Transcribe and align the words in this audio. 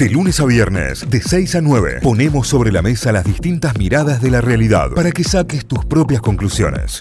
De 0.00 0.08
lunes 0.08 0.40
a 0.40 0.46
viernes, 0.46 1.10
de 1.10 1.20
6 1.20 1.56
a 1.56 1.60
9, 1.60 1.98
ponemos 2.02 2.48
sobre 2.48 2.72
la 2.72 2.80
mesa 2.80 3.12
las 3.12 3.22
distintas 3.22 3.76
miradas 3.76 4.22
de 4.22 4.30
la 4.30 4.40
realidad 4.40 4.92
para 4.94 5.12
que 5.12 5.22
saques 5.22 5.66
tus 5.66 5.84
propias 5.84 6.22
conclusiones. 6.22 7.00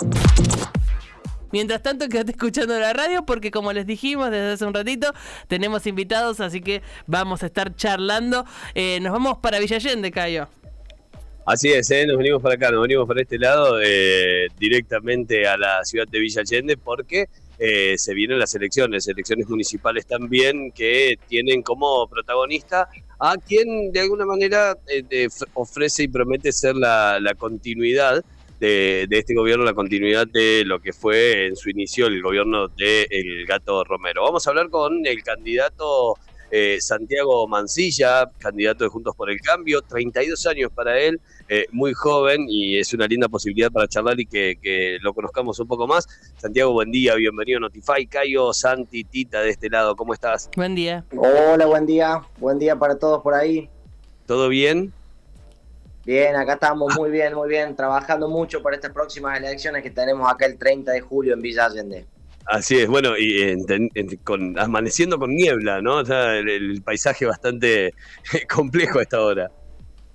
Mientras 1.54 1.82
tanto, 1.82 2.10
quédate 2.10 2.32
escuchando 2.32 2.78
la 2.78 2.92
radio 2.92 3.26
porque 3.26 3.52
como 3.52 3.72
les 3.72 3.88
dijimos 3.88 4.32
desde 4.32 4.52
hace 4.52 4.66
un 4.66 4.74
ratito, 4.74 5.14
tenemos 5.48 5.88
invitados, 5.88 6.42
así 6.42 6.60
que 6.60 6.82
vamos 7.08 7.42
a 7.42 7.46
estar 7.46 7.74
charlando. 7.74 8.46
Eh, 8.76 9.00
nos 9.00 9.14
vamos 9.14 9.38
para 9.38 9.60
Villallende, 9.60 10.12
Cayo. 10.12 10.50
Así 11.46 11.70
es, 11.70 11.90
¿eh? 11.92 12.06
nos 12.06 12.18
venimos 12.18 12.42
para 12.42 12.56
acá, 12.56 12.70
nos 12.70 12.82
venimos 12.82 13.08
para 13.08 13.22
este 13.22 13.40
lado, 13.40 13.80
eh, 13.82 14.50
directamente 14.60 15.48
a 15.48 15.56
la 15.56 15.86
ciudad 15.86 16.06
de 16.06 16.20
Villa 16.20 16.42
Allende, 16.42 16.76
porque 16.76 17.30
eh, 17.60 17.98
se 17.98 18.14
vienen 18.14 18.40
las 18.40 18.56
elecciones, 18.56 19.08
elecciones 19.08 19.50
municipales 19.50 20.06
también, 20.06 20.72
que 20.72 21.20
tienen 21.28 21.62
como 21.62 22.08
protagonista 22.08 22.88
a 23.20 23.36
quien 23.36 23.92
de 23.92 24.00
alguna 24.00 24.26
manera 24.26 24.78
ofrece 25.54 26.04
y 26.04 26.08
promete 26.08 26.54
ser 26.54 26.76
la, 26.76 27.20
continuidad 27.38 28.24
de, 28.60 29.08
este 29.10 29.36
gobierno, 29.36 29.66
la 29.66 29.74
continuidad 29.74 30.26
de 30.26 30.64
lo 30.66 30.80
que 30.80 30.94
fue 30.94 31.48
en 31.48 31.58
su 31.58 31.70
inicio 31.70 32.08
el 32.08 32.22
gobierno 32.22 32.70
de 32.70 33.08
El 33.10 33.46
Gato 33.46 33.84
Romero. 33.84 34.24
Vamos 34.24 34.48
a 34.48 34.52
hablar 34.52 34.70
con 34.70 35.06
el 35.06 35.22
candidato 35.22 36.16
Santiago 36.80 37.48
Mancilla, 37.48 38.30
candidato 38.38 38.84
de 38.84 38.90
Juntos 38.90 39.16
por 39.16 39.30
el 39.30 39.40
Cambio, 39.42 39.82
32 39.82 40.46
años 40.48 40.72
para 40.74 41.00
él, 41.00 41.20
eh, 41.48 41.66
muy 41.72 41.94
joven 41.94 42.46
y 42.48 42.78
es 42.78 42.94
una 42.94 43.08
linda 43.08 43.28
posibilidad 43.28 43.72
para 43.72 43.88
charlar 43.88 44.20
y 44.20 44.26
que, 44.26 44.98
lo 45.02 45.14
conozcamos 45.14 45.60
un 45.60 45.68
poco 45.68 45.88
más. 45.88 46.08
Santiago, 46.38 46.72
buen 46.74 46.92
día, 46.92 47.16
bienvenido 47.16 47.58
a 47.58 47.62
Notify. 47.62 48.06
Cayo, 48.06 48.54
Santi, 48.54 49.04
Tita 49.04 49.42
de 49.42 49.50
este 49.50 49.70
lado, 49.70 49.96
¿cómo 49.96 50.14
estás? 50.14 50.50
Buen 50.56 50.76
día. 50.76 51.04
Hola, 51.16 51.66
buen 51.66 51.86
día. 51.86 52.22
Buen 52.38 52.60
día 52.60 52.76
para 52.76 52.98
todos 52.98 53.22
por 53.24 53.34
ahí. 53.34 53.70
¿Todo 54.26 54.48
bien? 54.50 54.94
Bien, 56.06 56.36
acá 56.36 56.54
estamos 56.54 56.96
muy 56.96 57.10
bien, 57.10 57.34
muy 57.34 57.50
bien, 57.50 57.76
trabajando 57.76 58.28
mucho 58.28 58.62
para 58.62 58.76
estas 58.76 58.92
próximas 58.92 59.38
elecciones 59.38 59.84
que 59.84 59.92
tenemos 59.92 60.32
acá 60.32 60.46
el 60.46 60.58
30 60.58 60.92
de 60.92 61.02
julio 61.02 61.34
en 61.34 61.42
Villa 61.42 61.66
Allende. 61.66 62.06
Así 62.52 62.80
es, 62.80 62.88
bueno, 62.88 63.16
y 63.16 63.56
con, 64.24 64.58
amaneciendo 64.58 65.20
con 65.20 65.36
niebla, 65.36 65.82
¿no? 65.82 65.98
O 65.98 66.06
sea, 66.06 66.36
el, 66.36 66.50
el 66.50 66.82
paisaje 66.82 67.28
bastante 67.28 67.94
complejo 68.54 68.98
a 68.98 69.04
esta 69.04 69.22
hora. 69.22 69.52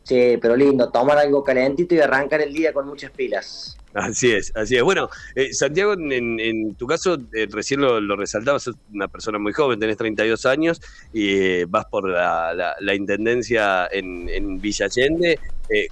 Sí, 0.03 0.37
pero 0.43 0.57
lindo, 0.57 0.91
tomar 0.91 1.17
algo 1.17 1.45
calentito 1.45 1.95
y 1.95 2.01
arrancar 2.01 2.43
el 2.43 2.53
día 2.53 2.73
con 2.73 2.87
muchas 2.87 3.11
pilas. 3.13 3.79
Así 3.95 4.33
es, 4.33 4.53
así 4.57 4.77
es. 4.77 4.83
Bueno, 4.83 5.09
eh, 5.37 5.55
Santiago, 5.55 5.95
en, 5.95 6.75
tu 6.75 6.87
caso, 6.89 7.17
eh, 7.33 7.47
recién 7.49 7.81
lo, 7.81 8.01
lo, 8.01 8.17
resaltabas, 8.17 8.65
sos 8.65 8.75
una 8.93 9.07
persona 9.07 9.39
muy 9.39 9.53
joven, 9.53 9.79
tenés 9.79 9.97
32 9.97 10.45
años 10.47 10.81
y 11.13 11.37
eh, 11.37 11.67
vas 11.69 11.87
por 11.87 12.09
la, 12.09 12.95
intendencia 12.95 13.87
en, 13.91 14.29
en 14.29 14.61
Villa 14.61 14.87
Allende. 14.87 15.39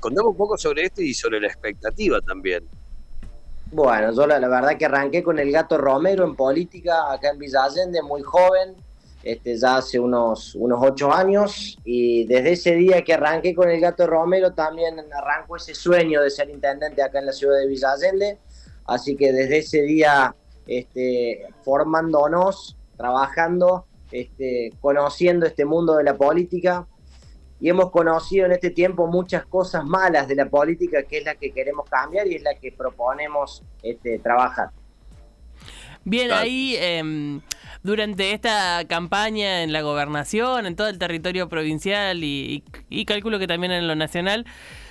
contame 0.00 0.28
un 0.28 0.36
poco 0.36 0.58
sobre 0.58 0.82
esto 0.82 1.00
y 1.00 1.14
sobre 1.14 1.40
la 1.40 1.46
expectativa 1.46 2.20
también. 2.20 2.64
Bueno, 3.72 4.12
yo 4.12 4.26
la, 4.26 4.38
verdad 4.38 4.76
que 4.76 4.84
arranqué 4.84 5.22
con 5.22 5.38
el 5.38 5.50
gato 5.50 5.78
Romero 5.78 6.26
en 6.26 6.36
política 6.36 7.10
acá 7.10 7.30
en 7.30 7.38
Villa 7.38 7.64
Allende, 7.64 8.02
muy 8.02 8.20
joven, 8.20 8.76
este, 9.22 9.56
ya 9.56 9.78
hace 9.78 9.98
unos, 9.98 10.54
unos 10.56 10.78
ocho 10.82 11.10
años. 11.10 11.78
Y 11.82 12.26
desde 12.26 12.52
ese 12.52 12.74
día 12.74 13.02
que 13.02 13.14
arranqué 13.14 13.54
con 13.54 13.70
el 13.70 13.80
gato 13.80 14.06
Romero 14.06 14.52
también 14.52 15.00
arrancó 15.10 15.56
ese 15.56 15.74
sueño 15.74 16.20
de 16.20 16.28
ser 16.28 16.50
intendente 16.50 17.02
acá 17.02 17.20
en 17.20 17.26
la 17.26 17.32
ciudad 17.32 17.56
de 17.60 17.66
Villa 17.66 17.92
Allende, 17.92 18.38
así 18.84 19.16
que 19.16 19.32
desde 19.32 19.58
ese 19.58 19.80
día 19.80 20.34
este, 20.66 21.46
formándonos, 21.64 22.76
trabajando, 22.98 23.86
este, 24.10 24.70
conociendo 24.82 25.46
este 25.46 25.64
mundo 25.64 25.96
de 25.96 26.04
la 26.04 26.18
política 26.18 26.86
y 27.62 27.68
hemos 27.68 27.92
conocido 27.92 28.46
en 28.46 28.52
este 28.52 28.70
tiempo 28.70 29.06
muchas 29.06 29.46
cosas 29.46 29.84
malas 29.84 30.26
de 30.26 30.34
la 30.34 30.46
política 30.46 31.04
que 31.04 31.18
es 31.18 31.24
la 31.24 31.36
que 31.36 31.52
queremos 31.52 31.88
cambiar 31.88 32.26
y 32.26 32.34
es 32.34 32.42
la 32.42 32.56
que 32.56 32.72
proponemos 32.72 33.62
este, 33.84 34.18
trabajar. 34.18 34.70
Bien, 36.02 36.32
ahí 36.32 36.74
em, 36.80 37.40
durante 37.84 38.32
esta 38.32 38.84
campaña 38.88 39.62
en 39.62 39.72
la 39.72 39.80
gobernación, 39.82 40.66
en 40.66 40.74
todo 40.74 40.88
el 40.88 40.98
territorio 40.98 41.48
provincial 41.48 42.24
y, 42.24 42.64
calculo 43.06 43.38
que 43.38 43.46
también 43.46 43.70
en 43.70 43.86
lo 43.86 43.94
nacional, 43.94 44.44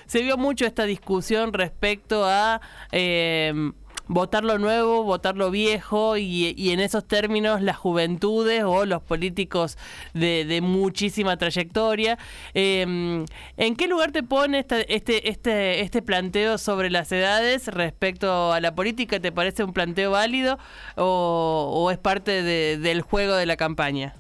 se 0.06 0.22
vio 0.22 0.38
mucho 0.38 0.66
esta 0.66 0.86
discusión 0.86 1.52
respecto 1.52 2.24
a 2.26 2.62
em, 2.94 3.74
votar 4.12 4.44
lo 4.44 4.58
nuevo, 4.58 5.04
votar 5.04 5.38
lo 5.38 5.52
viejo 5.52 6.18
y, 6.18 6.72
en 6.72 6.80
esos 6.80 7.06
términos 7.06 7.62
las 7.62 7.78
juventudes 7.78 8.64
o 8.64 8.86
los 8.86 9.02
políticos 9.02 9.78
de, 10.14 10.60
muchísima 10.62 11.38
trayectoria. 11.38 12.18
Em, 12.54 13.26
¿En 13.58 13.76
qué 13.76 13.88
lugar 13.88 14.12
te 14.12 14.22
pone 14.22 14.60
este, 14.60 15.30
este, 15.30 15.82
este 15.82 16.02
planteo 16.02 16.58
sobre 16.58 16.90
las 16.90 17.12
edades 17.12 17.68
respecto 17.68 18.52
a 18.52 18.60
la 18.60 18.76
política? 18.76 19.20
¿Te 19.20 19.32
parece 19.32 19.64
un 19.64 19.74
planteo 19.74 20.12
válido 20.12 20.60
o, 20.98 21.90
es 21.92 21.98
parte 21.98 22.44
del 22.44 23.02
juego 23.02 23.36
de 23.36 23.46
la 23.46 23.56
campaña? 23.56 24.14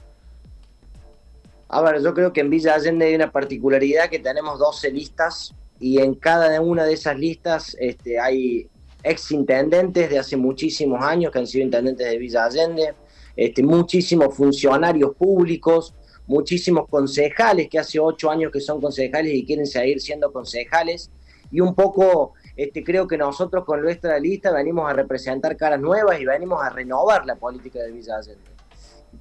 A 1.69 1.81
ver, 1.81 2.01
yo 2.01 2.13
creo 2.13 2.33
que 2.33 2.41
en 2.41 2.49
Villa 2.49 2.75
Allende 2.75 3.05
hay 3.05 3.15
una 3.15 3.31
particularidad 3.31 4.09
que 4.09 4.19
tenemos 4.19 4.59
12 4.59 4.91
listas 4.91 5.53
y 5.79 5.99
en 5.99 6.15
cada 6.15 6.59
una 6.61 6.83
de 6.83 6.93
esas 6.93 7.17
listas 7.17 7.75
este, 7.79 8.19
hay 8.19 8.67
ex 9.03 9.31
intendentes 9.31 10.09
de 10.09 10.19
hace 10.19 10.37
muchísimos 10.37 11.03
años 11.03 11.31
que 11.31 11.39
han 11.39 11.47
sido 11.47 11.65
intendentes 11.65 12.09
de 12.09 12.17
Villa 12.17 12.45
Allende, 12.45 12.93
este, 13.35 13.63
muchísimos 13.63 14.35
funcionarios 14.35 15.15
públicos, 15.15 15.95
muchísimos 16.27 16.87
concejales 16.87 17.69
que 17.69 17.79
hace 17.79 17.99
ocho 17.99 18.29
años 18.29 18.51
que 18.51 18.59
son 18.59 18.79
concejales 18.79 19.33
y 19.33 19.45
quieren 19.45 19.65
seguir 19.65 19.99
siendo 20.01 20.31
concejales. 20.31 21.09
Y 21.51 21.59
un 21.59 21.75
poco 21.75 22.33
este, 22.55 22.83
creo 22.83 23.07
que 23.07 23.17
nosotros 23.17 23.65
con 23.65 23.81
nuestra 23.81 24.19
lista 24.19 24.51
venimos 24.51 24.89
a 24.89 24.93
representar 24.93 25.55
caras 25.57 25.79
nuevas 25.79 26.19
y 26.19 26.25
venimos 26.25 26.61
a 26.61 26.69
renovar 26.69 27.25
la 27.25 27.35
política 27.35 27.79
de 27.79 27.91
Villa 27.91 28.17
Allende. 28.17 28.51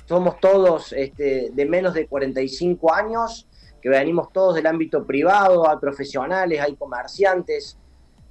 Somos 0.07 0.39
todos 0.41 0.93
este, 0.93 1.51
de 1.53 1.67
menos 1.67 1.95
de 1.95 2.07
45 2.07 2.93
años, 2.93 3.49
que 3.81 3.89
venimos 3.89 4.33
todos 4.33 4.55
del 4.55 4.67
ámbito 4.67 5.07
privado, 5.07 5.69
hay 5.69 5.79
profesionales, 5.79 6.61
hay 6.61 6.77
comerciantes, 6.77 7.79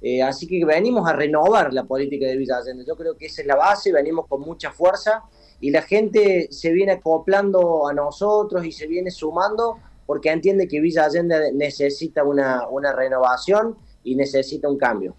eh, 0.02 0.22
así 0.22 0.46
que 0.46 0.64
venimos 0.64 1.08
a 1.08 1.12
renovar 1.12 1.72
la 1.72 1.84
política 1.84 2.26
de 2.26 2.36
Villa 2.36 2.56
Allende. 2.56 2.84
Yo 2.86 2.96
creo 2.96 3.16
que 3.16 3.26
esa 3.26 3.42
es 3.42 3.46
la 3.46 3.56
base, 3.56 3.92
venimos 3.92 4.26
con 4.26 4.40
mucha 4.40 4.70
fuerza 4.70 5.24
y 5.60 5.70
la 5.70 5.82
gente 5.82 6.48
se 6.50 6.70
viene 6.72 6.92
acoplando 6.92 7.86
a 7.86 7.92
nosotros 7.92 8.64
y 8.64 8.72
se 8.72 8.86
viene 8.86 9.10
sumando 9.10 9.78
porque 10.06 10.30
entiende 10.30 10.66
que 10.66 10.80
Villa 10.80 11.04
Allende 11.04 11.52
necesita 11.52 12.24
una, 12.24 12.66
una 12.68 12.92
renovación 12.92 13.76
y 14.02 14.16
necesita 14.16 14.68
un 14.68 14.78
cambio. 14.78 15.14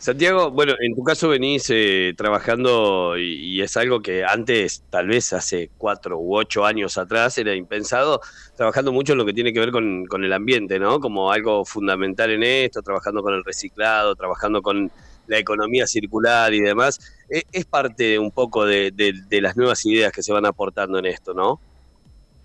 Santiago, 0.00 0.50
bueno, 0.50 0.72
en 0.80 0.94
tu 0.94 1.04
caso 1.04 1.28
venís 1.28 1.66
eh, 1.68 2.14
trabajando 2.16 3.18
y, 3.18 3.60
es 3.60 3.76
algo 3.76 4.00
que 4.00 4.24
antes, 4.24 4.82
tal 4.88 5.08
vez 5.08 5.34
hace 5.34 5.70
cuatro 5.76 6.18
u 6.18 6.38
ocho 6.38 6.64
años 6.64 6.96
atrás, 6.96 7.36
era 7.36 7.54
impensado, 7.54 8.22
trabajando 8.56 8.92
mucho 8.92 9.12
en 9.12 9.18
lo 9.18 9.26
que 9.26 9.34
tiene 9.34 9.52
que 9.52 9.60
ver 9.60 9.70
con, 9.70 10.06
el 10.24 10.32
ambiente, 10.32 10.78
¿no? 10.78 11.00
Como 11.00 11.30
algo 11.30 11.66
fundamental 11.66 12.30
en 12.30 12.42
esto, 12.42 12.80
trabajando 12.80 13.22
con 13.22 13.34
el 13.34 13.44
reciclado, 13.44 14.14
trabajando 14.14 14.62
con 14.62 14.90
la 15.26 15.38
economía 15.38 15.86
circular 15.86 16.54
y 16.54 16.60
demás. 16.60 16.98
E, 17.28 17.42
es, 17.52 17.66
parte 17.66 18.18
un 18.18 18.30
poco 18.30 18.64
de 18.64 18.94
las 19.42 19.54
nuevas 19.54 19.84
ideas 19.84 20.12
que 20.12 20.22
se 20.22 20.32
van 20.32 20.46
aportando 20.46 20.98
en 20.98 21.04
esto, 21.04 21.34
¿no? 21.34 21.60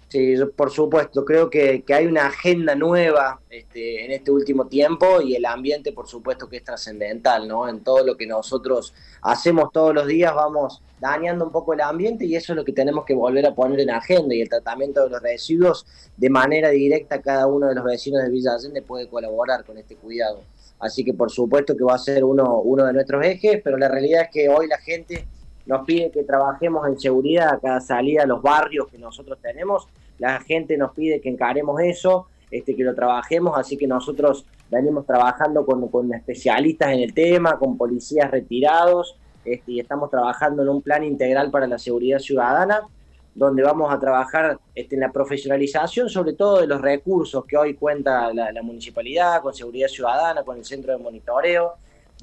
Sí, 0.07 0.35
por 0.55 0.69
supuesto, 0.69 1.25
creo 1.25 1.49
que, 1.49 1.83
hay 1.89 2.05
una 2.05 2.27
agenda 2.27 2.75
nueva 2.75 3.41
este, 3.49 4.05
en 4.05 4.11
este 4.11 4.29
último 4.29 4.67
tiempo 4.67 5.19
y 5.19 5.35
el 5.35 5.45
ambiente, 5.45 5.91
por 5.93 6.07
supuesto, 6.07 6.47
que 6.47 6.57
es 6.57 6.63
trascendental, 6.63 7.47
¿no? 7.47 7.67
En 7.67 7.83
todo 7.83 8.05
lo 8.05 8.15
que 8.15 8.27
nosotros 8.27 8.93
hacemos 9.23 9.71
todos 9.71 9.95
los 9.95 10.05
días 10.05 10.33
vamos 10.35 10.83
dañando 10.99 11.45
un 11.45 11.51
poco 11.51 11.73
el 11.73 11.81
ambiente 11.81 12.25
y 12.25 12.35
eso 12.35 12.53
es 12.53 12.57
lo 12.57 12.63
que 12.63 12.71
tenemos 12.71 13.03
que 13.03 13.15
volver 13.15 13.45
a 13.47 13.55
poner 13.55 13.79
en 13.79 13.89
agenda 13.89 14.33
y 14.35 14.41
el 14.41 14.49
tratamiento 14.49 15.03
de 15.03 15.09
los 15.09 15.21
residuos 15.21 15.85
de 16.15 16.29
manera 16.29 16.69
directa 16.69 17.21
cada 17.21 17.47
uno 17.47 17.67
de 17.67 17.75
los 17.75 17.83
vecinos 17.83 18.23
de 18.23 18.29
Villa 18.29 18.53
Allende 18.53 18.81
puede 18.83 19.07
colaborar 19.09 19.65
con 19.65 19.77
este 19.77 19.95
cuidado. 19.95 20.43
Así 20.79 21.03
que 21.03 21.13
por 21.13 21.31
supuesto 21.31 21.75
que 21.75 21.83
va 21.83 21.95
a 21.95 21.99
ser 21.99 22.23
uno, 22.23 22.59
uno 22.59 22.85
de 22.85 22.93
nuestros 22.93 23.25
ejes, 23.25 23.59
pero 23.63 23.77
la 23.77 23.87
realidad 23.87 24.23
es 24.23 24.29
que 24.31 24.49
hoy 24.49 24.67
la 24.67 24.77
gente 24.77 25.27
nos 25.65 25.85
pide 25.85 26.11
que 26.11 26.23
trabajemos 26.23 26.87
en 26.87 26.99
seguridad 26.99 27.53
a 27.53 27.59
cada 27.59 27.81
salida 27.81 28.23
a 28.23 28.25
los 28.25 28.41
barrios 28.41 28.87
que 28.87 28.97
nosotros 28.97 29.39
tenemos, 29.41 29.87
la 30.19 30.39
gente 30.39 30.77
nos 30.77 30.93
pide 30.93 31.19
que 31.21 31.29
encaremos 31.29 31.81
eso, 31.81 32.27
este, 32.51 32.75
que 32.75 32.83
lo 32.83 32.93
trabajemos, 32.93 33.57
así 33.57 33.77
que 33.77 33.87
nosotros 33.87 34.45
venimos 34.69 35.05
trabajando 35.05 35.65
con, 35.65 35.87
con 35.89 36.13
especialistas 36.13 36.91
en 36.91 36.99
el 36.99 37.13
tema, 37.13 37.57
con 37.57 37.77
policías 37.77 38.29
retirados, 38.29 39.17
este, 39.43 39.73
y 39.73 39.79
estamos 39.79 40.09
trabajando 40.09 40.63
en 40.63 40.69
un 40.69 40.81
plan 40.81 41.03
integral 41.03 41.51
para 41.51 41.67
la 41.67 41.77
seguridad 41.77 42.19
ciudadana, 42.19 42.81
donde 43.33 43.63
vamos 43.63 43.93
a 43.93 43.99
trabajar 43.99 44.59
este, 44.73 44.95
en 44.95 45.01
la 45.01 45.11
profesionalización, 45.11 46.09
sobre 46.09 46.33
todo 46.33 46.61
de 46.61 46.67
los 46.67 46.81
recursos 46.81 47.43
que 47.45 47.57
hoy 47.57 47.73
cuenta 47.73 48.33
la, 48.33 48.51
la 48.51 48.61
municipalidad, 48.63 49.41
con 49.41 49.53
seguridad 49.53 49.89
ciudadana, 49.89 50.43
con 50.43 50.57
el 50.57 50.63
centro 50.63 50.93
de 50.93 51.03
monitoreo, 51.03 51.73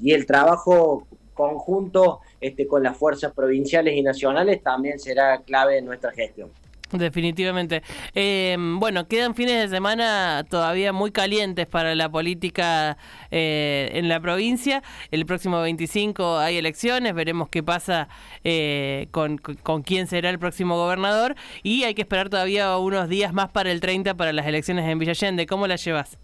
y 0.01 0.11
el 0.13 0.25
trabajo 0.25 1.05
conjunto 1.33 2.21
este, 2.39 2.67
con 2.67 2.83
las 2.83 2.97
fuerzas 2.97 3.33
provinciales 3.33 3.95
y 3.95 4.01
nacionales 4.01 4.61
también 4.63 4.99
será 4.99 5.41
clave 5.41 5.77
en 5.77 5.85
nuestra 5.85 6.11
gestión. 6.11 6.51
Definitivamente. 6.97 7.81
Eh, 8.13 8.55
bueno, 8.59 9.07
quedan 9.07 9.33
fines 9.33 9.63
de 9.63 9.75
semana 9.75 10.45
todavía 10.47 10.93
muy 10.93 11.11
calientes 11.11 11.65
para 11.65 11.95
la 11.95 12.09
política 12.09 12.97
eh, 13.31 13.89
en 13.93 14.09
la 14.09 14.19
provincia. 14.19 14.83
El 15.09 15.25
próximo 15.25 15.59
25 15.61 16.37
hay 16.37 16.57
elecciones, 16.57 17.15
veremos 17.15 17.49
qué 17.49 17.63
pasa 17.63 18.09
eh, 18.43 19.07
con, 19.11 19.37
con, 19.37 19.81
quién 19.81 20.07
será 20.07 20.29
el 20.29 20.37
próximo 20.37 20.75
gobernador 20.75 21.35
y 21.63 21.83
hay 21.83 21.95
que 21.95 22.03
esperar 22.03 22.29
todavía 22.29 22.77
unos 22.77 23.09
días 23.09 23.33
más 23.33 23.49
para 23.49 23.71
el 23.71 23.81
30 23.81 24.13
para 24.15 24.31
las 24.31 24.45
elecciones 24.45 24.87
en 24.87 24.99
Villa 24.99 25.11
Allende. 25.11 25.47
¿Cómo 25.47 25.65
las 25.65 25.83
llevas? 25.83 26.19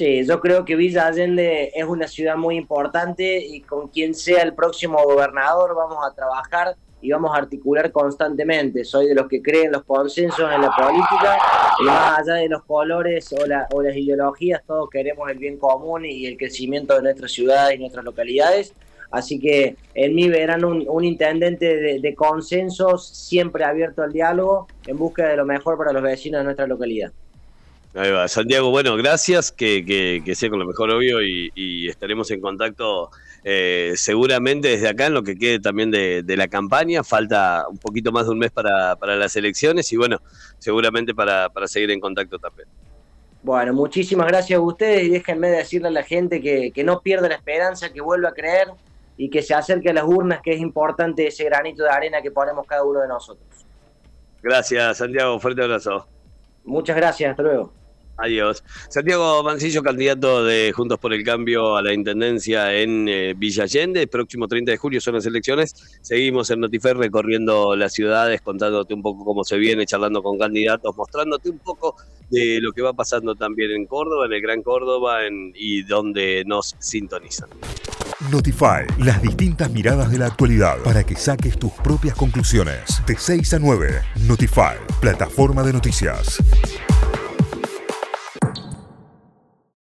Sí, 0.00 0.24
yo 0.24 0.40
creo 0.40 0.64
que 0.64 0.76
Villa 0.76 1.08
Allende 1.08 1.72
es 1.74 1.84
una 1.84 2.08
ciudad 2.08 2.34
muy 2.34 2.56
importante 2.56 3.36
y 3.36 3.60
con 3.60 3.88
quien 3.88 4.14
sea 4.14 4.42
el 4.42 4.54
próximo 4.54 4.96
gobernador 5.04 5.74
vamos 5.76 5.98
a 6.02 6.14
trabajar 6.14 6.74
y 7.02 7.10
vamos 7.10 7.32
a 7.34 7.36
articular 7.36 7.92
constantemente. 7.92 8.82
Soy 8.82 9.08
de 9.08 9.14
los 9.14 9.28
que 9.28 9.42
creen 9.42 9.72
los 9.72 9.84
consensos 9.84 10.50
en 10.50 10.62
la 10.62 10.74
política 10.74 11.36
y 11.80 11.84
más 11.84 12.18
allá 12.18 12.32
de 12.36 12.48
los 12.48 12.64
colores 12.64 13.30
o, 13.34 13.46
la, 13.46 13.68
o 13.72 13.82
las 13.82 13.94
ideologías, 13.94 14.62
todos 14.66 14.88
queremos 14.88 15.30
el 15.30 15.36
bien 15.36 15.58
común 15.58 16.06
y 16.06 16.24
el 16.24 16.38
crecimiento 16.38 16.94
de 16.94 17.02
nuestras 17.02 17.30
ciudades 17.32 17.76
y 17.76 17.80
nuestras 17.80 18.02
localidades. 18.02 18.72
Así 19.10 19.38
que 19.38 19.76
en 19.92 20.14
mí 20.14 20.30
verán 20.30 20.64
un, 20.64 21.04
intendente 21.04 22.00
de, 22.00 22.14
consensos 22.14 23.06
siempre 23.06 23.64
abierto 23.64 24.02
al 24.02 24.14
diálogo 24.14 24.66
en 24.86 24.96
busca 24.96 25.28
de 25.28 25.36
lo 25.36 25.44
mejor 25.44 25.76
para 25.76 25.92
los 25.92 26.02
vecinos 26.02 26.40
de 26.40 26.44
nuestra 26.44 26.66
localidad. 26.66 27.12
Ahí 27.94 28.10
va, 28.10 28.28
Santiago, 28.28 28.70
bueno, 28.70 28.96
gracias, 28.96 29.50
que, 29.50 29.84
que, 29.84 30.34
sea 30.34 30.48
con 30.48 30.60
lo 30.60 30.66
mejor 30.66 30.90
obvio 30.90 31.22
y, 31.22 31.50
y 31.54 31.88
estaremos 31.88 32.30
en 32.30 32.40
contacto 32.40 33.10
eh, 33.42 33.94
seguramente 33.96 34.68
desde 34.68 34.88
acá 34.88 35.06
en 35.06 35.14
lo 35.14 35.22
que 35.22 35.36
quede 35.36 35.60
también 35.60 35.90
de, 35.90 36.22
la 36.36 36.48
campaña. 36.48 37.02
Falta 37.02 37.66
un 37.68 37.78
poquito 37.78 38.12
más 38.12 38.26
de 38.26 38.32
un 38.32 38.38
mes 38.38 38.50
para, 38.50 38.96
las 39.00 39.36
elecciones 39.36 39.92
y 39.92 39.96
bueno, 39.96 40.18
seguramente 40.58 41.14
para, 41.14 41.48
seguir 41.66 41.90
en 41.90 42.00
contacto 42.00 42.38
también. 42.38 42.68
Bueno, 43.42 43.72
muchísimas 43.72 44.26
gracias 44.26 44.58
a 44.58 44.60
ustedes 44.60 45.04
y 45.04 45.08
déjenme 45.08 45.48
decirle 45.48 45.88
a 45.88 45.92
la 45.92 46.02
gente 46.02 46.40
que, 46.40 46.84
no 46.84 47.00
pierda 47.00 47.28
la 47.28 47.36
esperanza, 47.36 47.90
que 47.90 48.00
vuelva 48.00 48.30
a 48.30 48.32
creer 48.32 48.68
y 49.16 49.30
que 49.30 49.42
se 49.42 49.54
acerque 49.54 49.90
a 49.90 49.94
las 49.94 50.04
urnas, 50.04 50.40
que 50.42 50.52
es 50.52 50.60
importante 50.60 51.26
ese 51.26 51.44
granito 51.44 51.82
de 51.82 51.90
arena 51.90 52.20
que 52.22 52.30
ponemos 52.30 52.66
cada 52.66 52.84
uno 52.84 53.00
de 53.00 53.08
nosotros. 53.08 53.46
Gracias, 54.42 54.98
Santiago. 54.98 55.38
Fuerte 55.38 55.62
abrazo. 55.62 56.06
Muchas 56.64 56.96
gracias. 56.96 57.30
Hasta 57.30 57.42
luego. 57.42 57.79
Adiós. 58.22 58.62
Santiago 58.90 59.42
Mancillo, 59.42 59.82
candidato 59.82 60.44
de 60.44 60.72
Juntos 60.72 60.98
por 60.98 61.14
el 61.14 61.24
Cambio 61.24 61.76
a 61.76 61.82
la 61.82 61.94
Intendencia 61.94 62.74
en 62.74 63.08
eh, 63.08 63.34
Villa 63.34 63.64
Allende. 63.64 64.02
El 64.02 64.08
próximo 64.08 64.46
30 64.46 64.72
de 64.72 64.76
julio 64.76 65.00
son 65.00 65.14
las 65.14 65.24
elecciones. 65.24 65.74
Seguimos 66.02 66.50
en 66.50 66.60
Notifer 66.60 66.96
recorriendo 66.98 67.74
las 67.76 67.94
ciudades, 67.94 68.42
contándote 68.42 68.92
un 68.92 69.00
poco 69.00 69.24
cómo 69.24 69.42
se 69.42 69.56
viene, 69.56 69.86
charlando 69.86 70.22
con 70.22 70.38
candidatos, 70.38 70.94
mostrándote 70.96 71.48
un 71.48 71.58
poco 71.60 71.96
de 72.28 72.58
lo 72.60 72.72
que 72.72 72.82
va 72.82 72.92
pasando 72.92 73.34
también 73.34 73.70
en 73.70 73.86
Córdoba, 73.86 74.26
en 74.26 74.32
el 74.34 74.42
Gran 74.42 74.62
Córdoba 74.62 75.20
y 75.54 75.82
donde 75.84 76.44
nos 76.46 76.76
sintonizan. 76.78 77.48
Notify, 78.30 78.84
las 78.98 79.22
distintas 79.22 79.70
miradas 79.70 80.12
de 80.12 80.18
la 80.18 80.26
actualidad 80.26 80.78
para 80.84 81.04
que 81.04 81.16
saques 81.16 81.58
tus 81.58 81.72
propias 81.72 82.14
conclusiones. 82.14 83.02
De 83.06 83.16
6 83.16 83.54
a 83.54 83.58
9, 83.58 84.02
Notify, 84.26 84.76
plataforma 85.00 85.62
de 85.62 85.72
noticias. 85.72 86.38